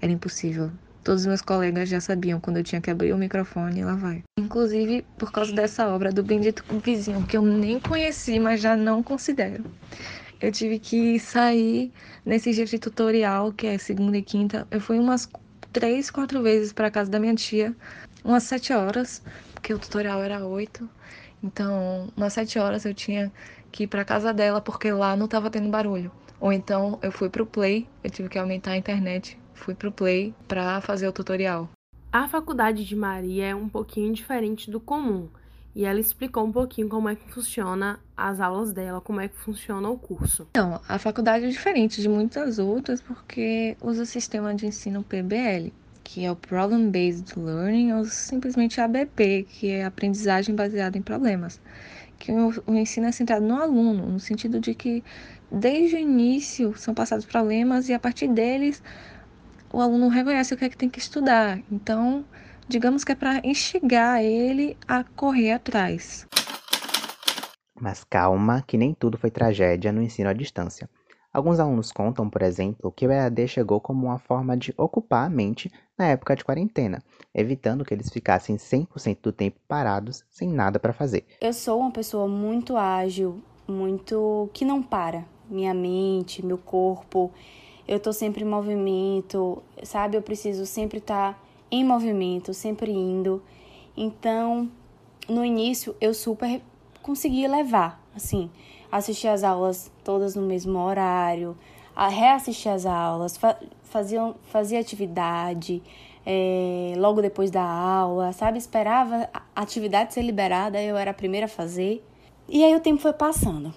Era 0.00 0.12
impossível 0.12 0.70
Todos 1.06 1.20
os 1.20 1.26
meus 1.28 1.40
colegas 1.40 1.88
já 1.88 2.00
sabiam 2.00 2.40
quando 2.40 2.56
eu 2.56 2.64
tinha 2.64 2.80
que 2.80 2.90
abrir 2.90 3.12
o 3.12 3.16
microfone 3.16 3.78
e 3.78 3.84
lá 3.84 3.94
vai. 3.94 4.24
Inclusive 4.40 5.06
por 5.16 5.30
causa 5.30 5.52
dessa 5.52 5.86
obra 5.88 6.10
do 6.10 6.20
Bendito 6.20 6.64
Vizinho, 6.84 7.24
que 7.24 7.36
eu 7.36 7.42
nem 7.42 7.78
conheci, 7.78 8.40
mas 8.40 8.60
já 8.60 8.74
não 8.74 9.04
considero. 9.04 9.62
Eu 10.40 10.50
tive 10.50 10.80
que 10.80 11.20
sair 11.20 11.92
nesse 12.24 12.52
dia 12.52 12.64
de 12.64 12.76
tutorial, 12.80 13.52
que 13.52 13.68
é 13.68 13.78
segunda 13.78 14.18
e 14.18 14.22
quinta. 14.22 14.66
Eu 14.68 14.80
fui 14.80 14.98
umas 14.98 15.28
três, 15.72 16.10
quatro 16.10 16.42
vezes 16.42 16.72
para 16.72 16.90
casa 16.90 17.08
da 17.08 17.20
minha 17.20 17.36
tia, 17.36 17.72
umas 18.24 18.42
sete 18.42 18.72
horas, 18.72 19.22
porque 19.54 19.72
o 19.72 19.78
tutorial 19.78 20.20
era 20.24 20.44
oito. 20.44 20.90
Então, 21.40 22.12
umas 22.16 22.32
sete 22.32 22.58
horas 22.58 22.84
eu 22.84 22.92
tinha 22.92 23.30
que 23.70 23.84
ir 23.84 23.86
para 23.86 24.04
casa 24.04 24.34
dela, 24.34 24.60
porque 24.60 24.90
lá 24.90 25.16
não 25.16 25.26
estava 25.26 25.50
tendo 25.50 25.68
barulho. 25.68 26.10
Ou 26.40 26.52
então 26.52 26.98
eu 27.00 27.12
fui 27.12 27.30
pro 27.30 27.46
Play, 27.46 27.86
eu 28.02 28.10
tive 28.10 28.28
que 28.28 28.40
aumentar 28.40 28.72
a 28.72 28.76
internet 28.76 29.38
fui 29.56 29.74
pro 29.74 29.90
Play 29.90 30.34
para 30.46 30.80
fazer 30.80 31.08
o 31.08 31.12
tutorial. 31.12 31.68
A 32.12 32.28
faculdade 32.28 32.84
de 32.84 32.94
Maria 32.94 33.46
é 33.46 33.54
um 33.54 33.68
pouquinho 33.68 34.12
diferente 34.14 34.70
do 34.70 34.80
comum 34.80 35.28
e 35.76 35.84
ela 35.84 36.00
explicou 36.00 36.42
um 36.42 36.50
pouquinho 36.50 36.88
como 36.88 37.06
é 37.06 37.14
que 37.14 37.30
funciona 37.30 38.00
as 38.16 38.40
aulas 38.40 38.72
dela, 38.72 38.98
como 38.98 39.20
é 39.20 39.28
que 39.28 39.36
funciona 39.36 39.86
o 39.90 39.98
curso. 39.98 40.46
Então, 40.50 40.80
a 40.88 40.98
faculdade 40.98 41.44
é 41.44 41.48
diferente 41.48 42.00
de 42.00 42.08
muitas 42.08 42.58
outras 42.58 43.02
porque 43.02 43.76
usa 43.82 44.04
o 44.04 44.06
sistema 44.06 44.54
de 44.54 44.66
ensino 44.66 45.02
PBL, 45.02 45.70
que 46.02 46.24
é 46.24 46.32
o 46.32 46.36
Problem 46.36 46.90
Based 46.90 47.38
Learning, 47.38 47.92
ou 47.92 48.06
simplesmente 48.06 48.80
ABP, 48.80 49.46
que 49.50 49.68
é 49.68 49.84
aprendizagem 49.84 50.54
baseada 50.54 50.96
em 50.96 51.02
problemas. 51.02 51.60
Que 52.18 52.32
o, 52.32 52.54
o 52.66 52.74
ensino 52.74 53.08
é 53.08 53.12
centrado 53.12 53.44
no 53.44 53.60
aluno, 53.60 54.06
no 54.06 54.18
sentido 54.18 54.58
de 54.58 54.74
que 54.74 55.04
desde 55.52 55.96
o 55.96 55.98
início 55.98 56.74
são 56.78 56.94
passados 56.94 57.26
problemas 57.26 57.90
e 57.90 57.92
a 57.92 57.98
partir 57.98 58.28
deles 58.28 58.82
o 59.76 59.80
aluno 59.82 60.08
reconhece 60.08 60.54
o 60.54 60.56
que 60.56 60.64
é 60.64 60.70
que 60.70 60.76
tem 60.76 60.88
que 60.88 60.98
estudar. 60.98 61.60
Então, 61.70 62.24
digamos 62.66 63.04
que 63.04 63.12
é 63.12 63.14
para 63.14 63.46
instigar 63.46 64.22
ele 64.22 64.74
a 64.88 65.04
correr 65.04 65.52
atrás. 65.52 66.26
Mas 67.78 68.02
calma, 68.02 68.64
que 68.66 68.78
nem 68.78 68.94
tudo 68.94 69.18
foi 69.18 69.30
tragédia 69.30 69.92
no 69.92 70.00
ensino 70.00 70.30
à 70.30 70.32
distância. 70.32 70.88
Alguns 71.30 71.60
alunos 71.60 71.92
contam, 71.92 72.30
por 72.30 72.40
exemplo, 72.40 72.90
que 72.90 73.06
o 73.06 73.12
EAD 73.12 73.48
chegou 73.48 73.78
como 73.78 74.06
uma 74.06 74.18
forma 74.18 74.56
de 74.56 74.72
ocupar 74.78 75.26
a 75.26 75.28
mente 75.28 75.70
na 75.98 76.06
época 76.06 76.34
de 76.34 76.42
quarentena, 76.42 77.02
evitando 77.34 77.84
que 77.84 77.92
eles 77.92 78.08
ficassem 78.08 78.56
100% 78.56 79.18
do 79.20 79.30
tempo 79.30 79.60
parados, 79.68 80.24
sem 80.30 80.48
nada 80.48 80.80
para 80.80 80.94
fazer. 80.94 81.26
Eu 81.38 81.52
sou 81.52 81.80
uma 81.80 81.90
pessoa 81.90 82.26
muito 82.26 82.78
ágil, 82.78 83.42
muito 83.68 84.48
que 84.54 84.64
não 84.64 84.82
para. 84.82 85.26
Minha 85.50 85.74
mente, 85.74 86.44
meu 86.44 86.56
corpo, 86.56 87.30
eu 87.86 88.00
tô 88.00 88.12
sempre 88.12 88.42
em 88.42 88.46
movimento, 88.46 89.62
sabe? 89.82 90.16
Eu 90.16 90.22
preciso 90.22 90.66
sempre 90.66 90.98
estar 90.98 91.34
tá 91.34 91.38
em 91.70 91.84
movimento, 91.84 92.52
sempre 92.52 92.90
indo. 92.90 93.42
Então, 93.96 94.68
no 95.28 95.44
início 95.44 95.94
eu 96.00 96.12
super 96.12 96.60
consegui 97.02 97.46
levar, 97.46 98.02
assim, 98.14 98.50
assistir 98.90 99.28
as 99.28 99.44
aulas 99.44 99.90
todas 100.02 100.34
no 100.34 100.42
mesmo 100.42 100.78
horário, 100.78 101.56
reassistir 101.96 102.70
as 102.72 102.84
aulas, 102.84 103.36
fa 103.36 103.56
fazia, 103.84 104.34
fazia 104.50 104.80
atividade 104.80 105.82
é, 106.26 106.92
logo 106.96 107.22
depois 107.22 107.50
da 107.50 107.62
aula, 107.62 108.32
sabe? 108.32 108.58
Esperava 108.58 109.28
a 109.32 109.62
atividade 109.62 110.12
ser 110.12 110.22
liberada, 110.22 110.82
eu 110.82 110.96
era 110.96 111.12
a 111.12 111.14
primeira 111.14 111.46
a 111.46 111.48
fazer. 111.48 112.04
E 112.48 112.64
aí 112.64 112.74
o 112.74 112.80
tempo 112.80 113.00
foi 113.00 113.12
passando. 113.12 113.72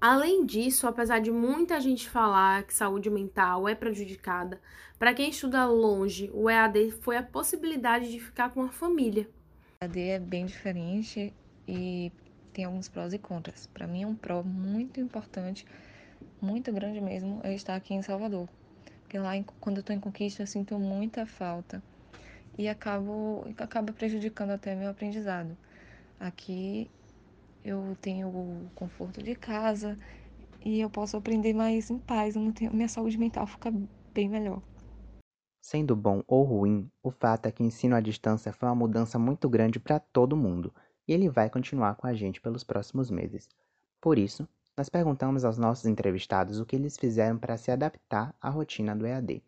Além 0.00 0.44
disso, 0.44 0.86
apesar 0.86 1.20
de 1.20 1.30
muita 1.30 1.80
gente 1.80 2.08
falar 2.08 2.64
que 2.64 2.74
saúde 2.74 3.08
mental 3.08 3.66
é 3.66 3.74
prejudicada, 3.74 4.60
para 4.98 5.14
quem 5.14 5.30
estuda 5.30 5.66
longe, 5.66 6.30
o 6.34 6.50
EAD 6.50 6.90
foi 7.00 7.16
a 7.16 7.22
possibilidade 7.22 8.10
de 8.10 8.20
ficar 8.20 8.50
com 8.50 8.62
a 8.62 8.68
família. 8.68 9.28
O 9.80 9.84
EAD 9.84 10.00
é 10.00 10.18
bem 10.18 10.44
diferente 10.44 11.32
e 11.66 12.12
tem 12.52 12.64
alguns 12.64 12.88
prós 12.88 13.12
e 13.12 13.18
contras. 13.18 13.66
Para 13.66 13.86
mim 13.86 14.02
é 14.02 14.06
um 14.06 14.14
pró 14.14 14.42
muito 14.42 15.00
importante, 15.00 15.66
muito 16.40 16.70
grande 16.72 17.00
mesmo, 17.00 17.40
estar 17.44 17.74
aqui 17.74 17.94
em 17.94 18.02
Salvador. 18.02 18.48
Porque 19.02 19.18
lá, 19.18 19.32
quando 19.60 19.76
eu 19.76 19.80
estou 19.80 19.94
em 19.94 20.00
Conquista, 20.00 20.42
eu 20.42 20.46
sinto 20.46 20.78
muita 20.78 21.24
falta 21.24 21.82
e 22.58 22.68
acabo, 22.68 23.46
acaba 23.56 23.92
prejudicando 23.92 24.50
até 24.50 24.74
meu 24.74 24.90
aprendizado. 24.90 25.56
Aqui 26.18 26.90
eu 27.66 27.96
tenho 28.00 28.28
o 28.28 28.70
conforto 28.76 29.20
de 29.20 29.34
casa 29.34 29.98
e 30.64 30.80
eu 30.80 30.88
posso 30.88 31.16
aprender 31.16 31.52
mais 31.52 31.90
em 31.90 31.98
paz, 31.98 32.34
tenho, 32.54 32.72
minha 32.72 32.88
saúde 32.88 33.18
mental 33.18 33.44
fica 33.44 33.72
bem 34.14 34.28
melhor. 34.28 34.62
Sendo 35.60 35.96
bom 35.96 36.22
ou 36.28 36.44
ruim, 36.44 36.88
o 37.02 37.10
fato 37.10 37.46
é 37.46 37.50
que 37.50 37.64
o 37.64 37.66
ensino 37.66 37.96
à 37.96 38.00
distância 38.00 38.52
foi 38.52 38.68
uma 38.68 38.74
mudança 38.76 39.18
muito 39.18 39.48
grande 39.48 39.80
para 39.80 39.98
todo 39.98 40.36
mundo 40.36 40.72
e 41.08 41.12
ele 41.12 41.28
vai 41.28 41.50
continuar 41.50 41.96
com 41.96 42.06
a 42.06 42.14
gente 42.14 42.40
pelos 42.40 42.62
próximos 42.62 43.10
meses. 43.10 43.48
Por 44.00 44.16
isso, 44.16 44.48
nós 44.76 44.88
perguntamos 44.88 45.44
aos 45.44 45.58
nossos 45.58 45.86
entrevistados 45.86 46.60
o 46.60 46.66
que 46.66 46.76
eles 46.76 46.96
fizeram 46.96 47.36
para 47.36 47.56
se 47.56 47.72
adaptar 47.72 48.32
à 48.40 48.48
rotina 48.48 48.94
do 48.94 49.04
EAD. 49.04 49.42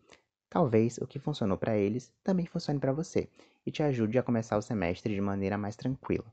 Talvez 0.50 0.98
o 0.98 1.06
que 1.06 1.20
funcionou 1.20 1.56
para 1.56 1.76
eles 1.76 2.12
também 2.24 2.46
funcione 2.46 2.80
para 2.80 2.92
você 2.92 3.28
e 3.64 3.70
te 3.70 3.80
ajude 3.84 4.18
a 4.18 4.24
começar 4.24 4.56
o 4.56 4.62
semestre 4.62 5.14
de 5.14 5.20
maneira 5.20 5.56
mais 5.56 5.76
tranquila. 5.76 6.26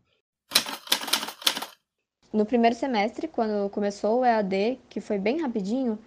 No 2.36 2.46
primeiro 2.46 2.76
semestre, 2.76 3.30
quando 3.30 3.70
começou 3.70 4.20
o 4.20 4.26
EAD, 4.26 4.78
que 4.90 5.00
foi 5.00 5.18
bem 5.18 5.40
rapidinho, 5.40 5.98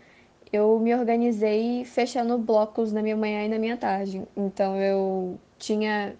eu 0.53 0.79
me 0.79 0.95
organizei 0.95 1.87
fechando 1.87 2.37
blocos 2.37 2.93
na 2.93 3.01
minha 3.01 3.17
manhã 3.17 3.47
e 3.47 3.49
na 3.49 3.59
minha 3.59 3.79
tarde. 3.79 4.23
Então 4.37 4.77
eu 4.77 5.39
tinha 5.59 6.15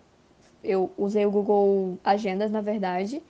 eu 0.65 0.91
usei 0.97 1.27
o 1.27 1.31
Google 1.31 1.99
Agendas, 2.03 2.51
na 2.51 2.63
verdade, 2.63 3.23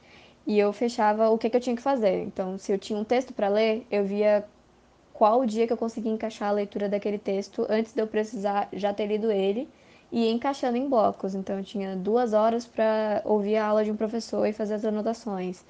e 0.47 0.57
eu 0.57 0.73
fechava 0.73 1.29
o 1.31 1.37
que, 1.37 1.51
que 1.51 1.57
eu 1.57 1.61
tinha 1.61 1.75
que 1.75 1.83
fazer. 1.83 2.23
Então, 2.23 2.57
se 2.59 2.71
eu 2.71 2.79
tinha 2.79 2.97
um 2.97 3.05
texto 3.05 3.33
para 3.35 3.49
ler, 3.49 3.85
eu 3.91 4.05
via 4.05 4.45
qual 5.13 5.41
o 5.41 5.47
dia 5.47 5.67
que 5.67 5.73
eu 5.73 5.77
conseguia 5.77 6.13
encaixar 6.13 6.49
a 6.51 6.53
leitura 6.53 6.89
daquele 6.89 7.19
texto 7.19 7.67
antes 7.69 7.93
de 7.93 8.01
eu 8.01 8.07
precisar 8.07 8.69
já 8.73 8.95
ter 8.95 9.07
lido 9.07 9.33
ele 9.33 9.69
e 10.13 10.31
encaixando 10.31 10.77
em 10.77 10.89
blocos. 10.89 11.35
Então, 11.35 11.59
eu 11.59 11.65
tinha 11.65 11.97
duas 11.97 12.33
horas 12.33 12.67
para 12.67 13.21
ouvir 13.25 13.57
a 13.57 13.67
aula 13.67 13.85
de 13.85 13.91
um 13.91 13.97
professor 13.97 14.47
e 14.47 14.53
fazer 14.53 14.75
as 14.75 14.85
anotações. 14.85 15.65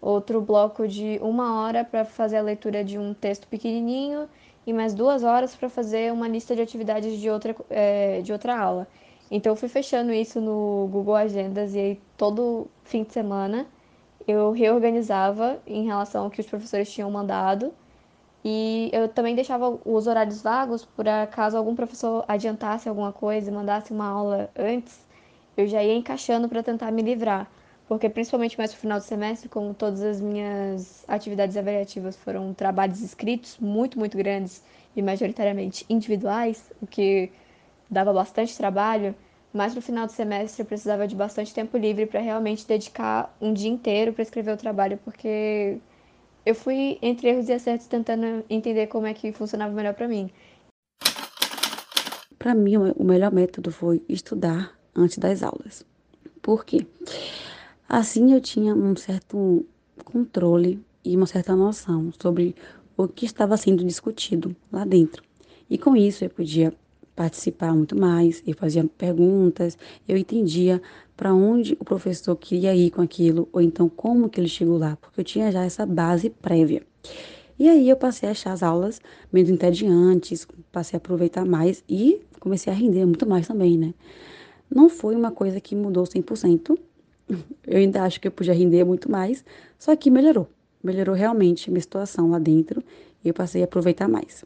Outro 0.00 0.40
bloco 0.40 0.86
de 0.86 1.18
uma 1.22 1.60
hora 1.60 1.84
para 1.84 2.04
fazer 2.04 2.36
a 2.36 2.42
leitura 2.42 2.84
de 2.84 2.98
um 2.98 3.12
texto 3.12 3.48
pequenininho 3.48 4.28
e 4.66 4.72
mais 4.72 4.94
duas 4.94 5.24
horas 5.24 5.56
para 5.56 5.68
fazer 5.68 6.12
uma 6.12 6.28
lista 6.28 6.54
de 6.54 6.62
atividades 6.62 7.18
de 7.18 7.28
outra, 7.28 7.56
é, 7.68 8.20
de 8.20 8.32
outra 8.32 8.58
aula. 8.58 8.86
Então 9.30 9.52
eu 9.52 9.56
fui 9.56 9.68
fechando 9.68 10.12
isso 10.12 10.40
no 10.40 10.88
Google 10.90 11.16
Agendas 11.16 11.74
e 11.74 11.78
aí 11.78 12.00
todo 12.16 12.68
fim 12.84 13.02
de 13.02 13.12
semana 13.12 13.66
eu 14.26 14.52
reorganizava 14.52 15.58
em 15.66 15.86
relação 15.86 16.24
ao 16.24 16.30
que 16.30 16.40
os 16.40 16.46
professores 16.46 16.90
tinham 16.92 17.10
mandado. 17.10 17.72
E 18.44 18.90
eu 18.92 19.08
também 19.08 19.34
deixava 19.34 19.78
os 19.84 20.06
horários 20.06 20.42
vagos 20.42 20.84
para 20.84 21.26
caso 21.26 21.56
algum 21.56 21.74
professor 21.74 22.24
adiantasse 22.28 22.88
alguma 22.88 23.12
coisa 23.12 23.50
e 23.50 23.54
mandasse 23.54 23.92
uma 23.92 24.06
aula 24.06 24.50
antes, 24.56 25.06
eu 25.56 25.66
já 25.66 25.82
ia 25.82 25.94
encaixando 25.96 26.48
para 26.48 26.62
tentar 26.62 26.90
me 26.92 27.02
livrar. 27.02 27.50
Porque 27.88 28.10
principalmente 28.10 28.58
mais 28.58 28.70
no 28.70 28.76
final 28.76 28.98
do 28.98 29.04
semestre, 29.04 29.48
como 29.48 29.72
todas 29.72 30.02
as 30.02 30.20
minhas 30.20 31.04
atividades 31.08 31.56
avaliativas 31.56 32.16
foram 32.16 32.52
trabalhos 32.52 33.00
escritos 33.00 33.56
muito, 33.58 33.98
muito 33.98 34.16
grandes 34.16 34.62
e 34.94 35.00
majoritariamente 35.00 35.86
individuais, 35.88 36.70
o 36.82 36.86
que 36.86 37.32
dava 37.90 38.12
bastante 38.12 38.54
trabalho, 38.54 39.14
mas 39.54 39.74
no 39.74 39.80
final 39.80 40.04
do 40.04 40.12
semestre 40.12 40.62
eu 40.62 40.66
precisava 40.66 41.08
de 41.08 41.16
bastante 41.16 41.54
tempo 41.54 41.78
livre 41.78 42.04
para 42.04 42.20
realmente 42.20 42.66
dedicar 42.66 43.34
um 43.40 43.54
dia 43.54 43.70
inteiro 43.70 44.12
para 44.12 44.22
escrever 44.22 44.52
o 44.52 44.56
trabalho, 44.58 44.98
porque 45.02 45.78
eu 46.44 46.54
fui 46.54 46.98
entre 47.00 47.28
erros 47.28 47.48
e 47.48 47.54
acertos 47.54 47.86
tentando 47.86 48.44
entender 48.50 48.86
como 48.88 49.06
é 49.06 49.14
que 49.14 49.32
funcionava 49.32 49.72
melhor 49.72 49.94
para 49.94 50.06
mim. 50.06 50.30
Para 52.38 52.54
mim, 52.54 52.76
o 52.76 53.04
melhor 53.04 53.32
método 53.32 53.72
foi 53.72 54.02
estudar 54.08 54.78
antes 54.94 55.16
das 55.16 55.42
aulas. 55.42 55.84
Por 56.42 56.64
quê? 56.64 56.86
Assim 57.88 58.34
eu 58.34 58.40
tinha 58.40 58.74
um 58.74 58.94
certo 58.94 59.64
controle 60.04 60.78
e 61.02 61.16
uma 61.16 61.24
certa 61.24 61.56
noção 61.56 62.12
sobre 62.20 62.54
o 62.94 63.08
que 63.08 63.24
estava 63.24 63.56
sendo 63.56 63.82
discutido 63.82 64.54
lá 64.70 64.84
dentro. 64.84 65.22
E 65.70 65.78
com 65.78 65.96
isso 65.96 66.22
eu 66.22 66.28
podia 66.28 66.74
participar 67.16 67.74
muito 67.74 67.96
mais, 67.96 68.42
eu 68.46 68.54
fazia 68.54 68.84
perguntas, 68.84 69.78
eu 70.06 70.18
entendia 70.18 70.82
para 71.16 71.32
onde 71.32 71.78
o 71.80 71.84
professor 71.84 72.36
queria 72.36 72.76
ir 72.76 72.90
com 72.90 73.00
aquilo, 73.00 73.48
ou 73.52 73.62
então 73.62 73.88
como 73.88 74.28
que 74.28 74.38
ele 74.38 74.48
chegou 74.48 74.76
lá, 74.76 74.96
porque 75.00 75.20
eu 75.22 75.24
tinha 75.24 75.50
já 75.50 75.64
essa 75.64 75.86
base 75.86 76.28
prévia. 76.28 76.82
E 77.58 77.70
aí 77.70 77.88
eu 77.88 77.96
passei 77.96 78.28
a 78.28 78.32
achar 78.32 78.52
as 78.52 78.62
aulas 78.62 79.00
menos 79.32 79.50
entediantes, 79.50 80.46
passei 80.70 80.96
a 80.96 80.98
aproveitar 80.98 81.46
mais 81.46 81.82
e 81.88 82.20
comecei 82.38 82.70
a 82.70 82.76
render 82.76 83.06
muito 83.06 83.26
mais 83.26 83.48
também, 83.48 83.78
né? 83.78 83.94
Não 84.70 84.90
foi 84.90 85.16
uma 85.16 85.30
coisa 85.30 85.58
que 85.58 85.74
mudou 85.74 86.04
100%, 86.04 86.78
eu 87.66 87.78
ainda 87.78 88.02
acho 88.02 88.20
que 88.20 88.28
eu 88.28 88.32
podia 88.32 88.54
render 88.54 88.84
muito 88.84 89.10
mais, 89.10 89.44
só 89.78 89.94
que 89.94 90.10
melhorou. 90.10 90.48
Melhorou 90.82 91.14
realmente 91.14 91.70
minha 91.70 91.80
situação 91.80 92.30
lá 92.30 92.38
dentro 92.38 92.82
e 93.24 93.28
eu 93.28 93.34
passei 93.34 93.62
a 93.62 93.64
aproveitar 93.64 94.08
mais. 94.08 94.44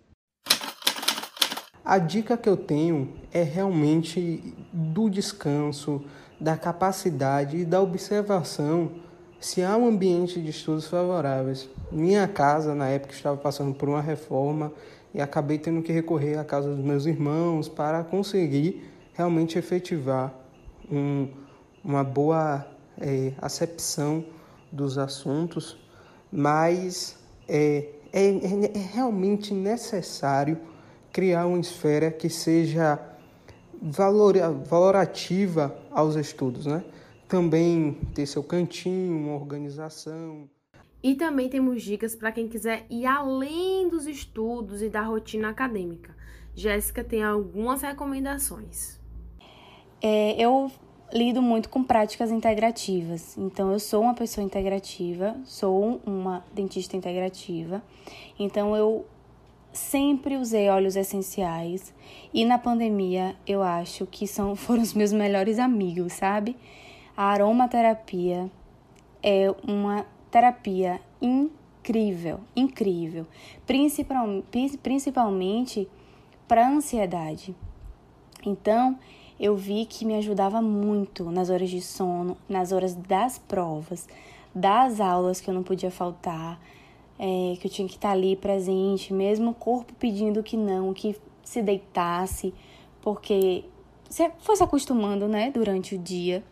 A 1.84 1.98
dica 1.98 2.36
que 2.36 2.48
eu 2.48 2.56
tenho 2.56 3.12
é 3.32 3.42
realmente 3.42 4.54
do 4.72 5.10
descanso, 5.10 6.02
da 6.40 6.56
capacidade 6.56 7.56
e 7.58 7.64
da 7.64 7.80
observação 7.80 8.92
se 9.40 9.62
há 9.62 9.76
um 9.76 9.86
ambiente 9.86 10.40
de 10.40 10.50
estudos 10.50 10.86
favoráveis. 10.86 11.68
Minha 11.90 12.28
casa, 12.28 12.74
na 12.74 12.88
época, 12.88 13.12
estava 13.12 13.36
passando 13.36 13.74
por 13.74 13.88
uma 13.88 14.00
reforma 14.00 14.72
e 15.12 15.20
acabei 15.20 15.58
tendo 15.58 15.82
que 15.82 15.92
recorrer 15.92 16.38
à 16.38 16.44
casa 16.44 16.72
dos 16.72 16.84
meus 16.84 17.06
irmãos 17.06 17.68
para 17.68 18.04
conseguir 18.04 18.88
realmente 19.12 19.58
efetivar 19.58 20.32
um, 20.90 21.28
uma 21.84 22.04
boa 22.04 22.66
é, 23.00 23.32
acepção 23.38 24.25
dos 24.70 24.99
assuntos, 24.99 25.76
mas 26.30 27.16
é, 27.49 27.88
é, 28.12 28.28
é 28.75 28.78
realmente 28.78 29.52
necessário 29.52 30.58
criar 31.12 31.46
uma 31.46 31.58
esfera 31.58 32.11
que 32.11 32.28
seja 32.28 32.99
valorativa 34.68 35.76
aos 35.90 36.14
estudos, 36.16 36.66
né? 36.66 36.84
Também 37.28 37.99
ter 38.14 38.26
seu 38.26 38.42
cantinho, 38.42 39.16
uma 39.16 39.34
organização. 39.34 40.49
E 41.02 41.14
também 41.14 41.49
temos 41.49 41.82
dicas 41.82 42.14
para 42.14 42.30
quem 42.30 42.46
quiser 42.46 42.87
ir 42.88 43.06
além 43.06 43.88
dos 43.88 44.06
estudos 44.06 44.82
e 44.82 44.88
da 44.88 45.02
rotina 45.02 45.49
acadêmica. 45.49 46.14
Jéssica 46.54 47.02
tem 47.02 47.25
algumas 47.25 47.82
recomendações. 47.82 49.00
É, 50.00 50.40
eu 50.40 50.70
lido 51.12 51.42
muito 51.42 51.69
com 51.69 51.85
práticas 51.85 52.31
integrativas. 52.31 53.37
Então, 53.37 53.71
eu 53.71 53.78
sou 53.78 54.02
uma 54.02 54.14
pessoa 54.14 54.45
integrativa, 54.45 55.37
sou 55.45 56.00
uma 56.07 56.45
dentista 56.52 56.97
integrativa. 56.97 57.83
Então, 58.38 58.75
eu 58.75 59.07
sempre 59.73 60.37
usei 60.37 60.69
óleos 60.69 60.97
essenciais 60.97 61.95
e 62.33 62.45
na 62.45 62.59
pandemia 62.59 63.35
eu 63.47 63.62
acho 63.62 64.07
que 64.07 64.26
são 64.26 64.54
foram 64.57 64.83
os 64.83 64.95
meus 64.95 65.12
melhores 65.12 65.59
amigos, 65.59 66.14
sabe? 66.14 66.57
A 67.16 67.25
aromaterapia 67.25 68.50
é 69.23 69.54
uma 69.66 70.07
terapia 70.31 71.00
incrível, 71.21 72.40
incrível. 72.57 73.26
Principal, 73.66 74.26
principalmente 74.83 75.88
para 76.49 76.69
ansiedade. 76.69 77.54
Então, 78.45 78.99
eu 79.42 79.56
vi 79.56 79.84
que 79.87 80.04
me 80.04 80.14
ajudava 80.14 80.62
muito 80.62 81.25
nas 81.32 81.50
horas 81.50 81.68
de 81.68 81.82
sono, 81.82 82.37
nas 82.49 82.70
horas 82.70 82.94
das 82.94 83.38
provas, 83.38 84.08
das 84.54 85.00
aulas 85.00 85.40
que 85.40 85.50
eu 85.50 85.54
não 85.54 85.64
podia 85.64 85.90
faltar, 85.90 86.61
é, 87.18 87.56
que 87.61 87.66
eu 87.66 87.70
tinha 87.70 87.88
que 87.88 87.96
estar 87.96 88.12
ali 88.12 88.37
presente, 88.37 89.12
mesmo 89.12 89.50
o 89.50 89.54
corpo 89.54 89.92
pedindo 89.94 90.44
que 90.44 90.56
não, 90.56 90.94
que 90.94 91.16
se 91.42 91.61
deitasse, 91.61 92.54
porque 93.00 93.64
você 94.08 94.30
foi 94.38 94.54
se 94.54 94.62
acostumando, 94.62 95.26
né, 95.26 95.50
durante 95.50 95.96
o 95.96 95.99
dia. 95.99 96.44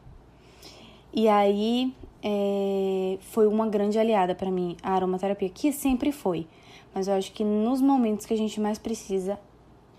E 1.15 1.29
aí 1.29 1.95
é, 2.21 3.19
foi 3.21 3.47
uma 3.47 3.69
grande 3.69 4.01
aliada 4.01 4.35
para 4.35 4.51
mim 4.51 4.77
a 4.83 4.95
aromaterapia, 4.95 5.49
que 5.49 5.73
sempre 5.73 6.11
foi. 6.11 6.45
Mas 6.93 7.07
eu 7.07 7.15
acho 7.15 7.31
que 7.33 7.45
nos 7.45 7.81
momentos 7.81 8.27
que 8.27 8.35
a 8.35 8.37
gente 8.37 8.61
mais 8.61 8.81
precisa, 8.81 9.39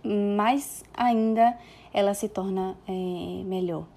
mais 0.04 0.84
ainda 0.94 1.58
ela 1.94 2.14
se 2.14 2.30
torna 2.30 2.78
é, 2.88 3.44
melhor. 3.44 3.88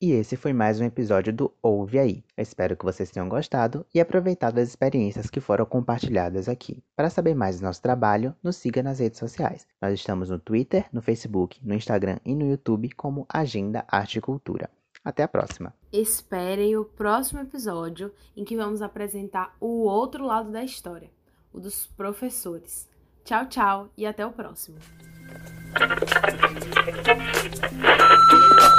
E 0.00 0.12
esse 0.12 0.36
foi 0.36 0.52
mais 0.52 0.78
um 0.78 0.84
episódio 0.84 1.32
do 1.32 1.50
Ouve 1.62 1.98
Aí. 1.98 2.24
Eu 2.36 2.42
espero 2.42 2.76
que 2.76 2.84
vocês 2.84 3.10
tenham 3.10 3.30
gostado 3.30 3.86
e 3.94 4.00
aproveitado 4.00 4.58
as 4.58 4.68
experiências 4.68 5.30
que 5.30 5.40
foram 5.40 5.64
compartilhadas 5.64 6.50
aqui. 6.50 6.82
Para 6.94 7.08
saber 7.08 7.34
mais 7.34 7.58
do 7.58 7.64
nosso 7.64 7.80
trabalho, 7.80 8.34
nos 8.42 8.56
siga 8.56 8.82
nas 8.82 8.98
redes 8.98 9.18
sociais. 9.18 9.66
Nós 9.80 9.94
estamos 9.94 10.28
no 10.28 10.38
Twitter, 10.38 10.86
no 10.92 11.00
Facebook, 11.00 11.58
no 11.66 11.74
Instagram 11.74 12.18
e 12.26 12.34
no 12.34 12.46
YouTube 12.46 12.90
como 12.90 13.26
Agenda 13.26 13.86
Arte 13.88 14.18
e 14.18 14.20
Cultura. 14.20 14.68
Até 15.02 15.22
a 15.22 15.28
próxima. 15.28 15.72
Esperem 15.90 16.76
o 16.76 16.84
próximo 16.84 17.40
episódio 17.40 18.12
em 18.36 18.44
que 18.44 18.56
vamos 18.56 18.82
apresentar 18.82 19.56
o 19.58 19.84
outro 19.84 20.26
lado 20.26 20.50
da 20.50 20.62
história, 20.62 21.10
o 21.54 21.58
dos 21.58 21.86
professores. 21.86 22.86
Tchau, 23.26 23.44
tchau 23.46 23.88
e 23.98 24.06
até 24.06 24.24
o 24.24 24.30
próximo. 24.30 24.76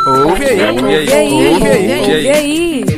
Ouve 0.08 0.46
aí, 0.46 0.62
ouve 0.72 0.96
aí, 0.96 1.48
ouve 1.54 1.68
aí, 1.68 2.00
ouve 2.00 2.30
aí. 2.30 2.97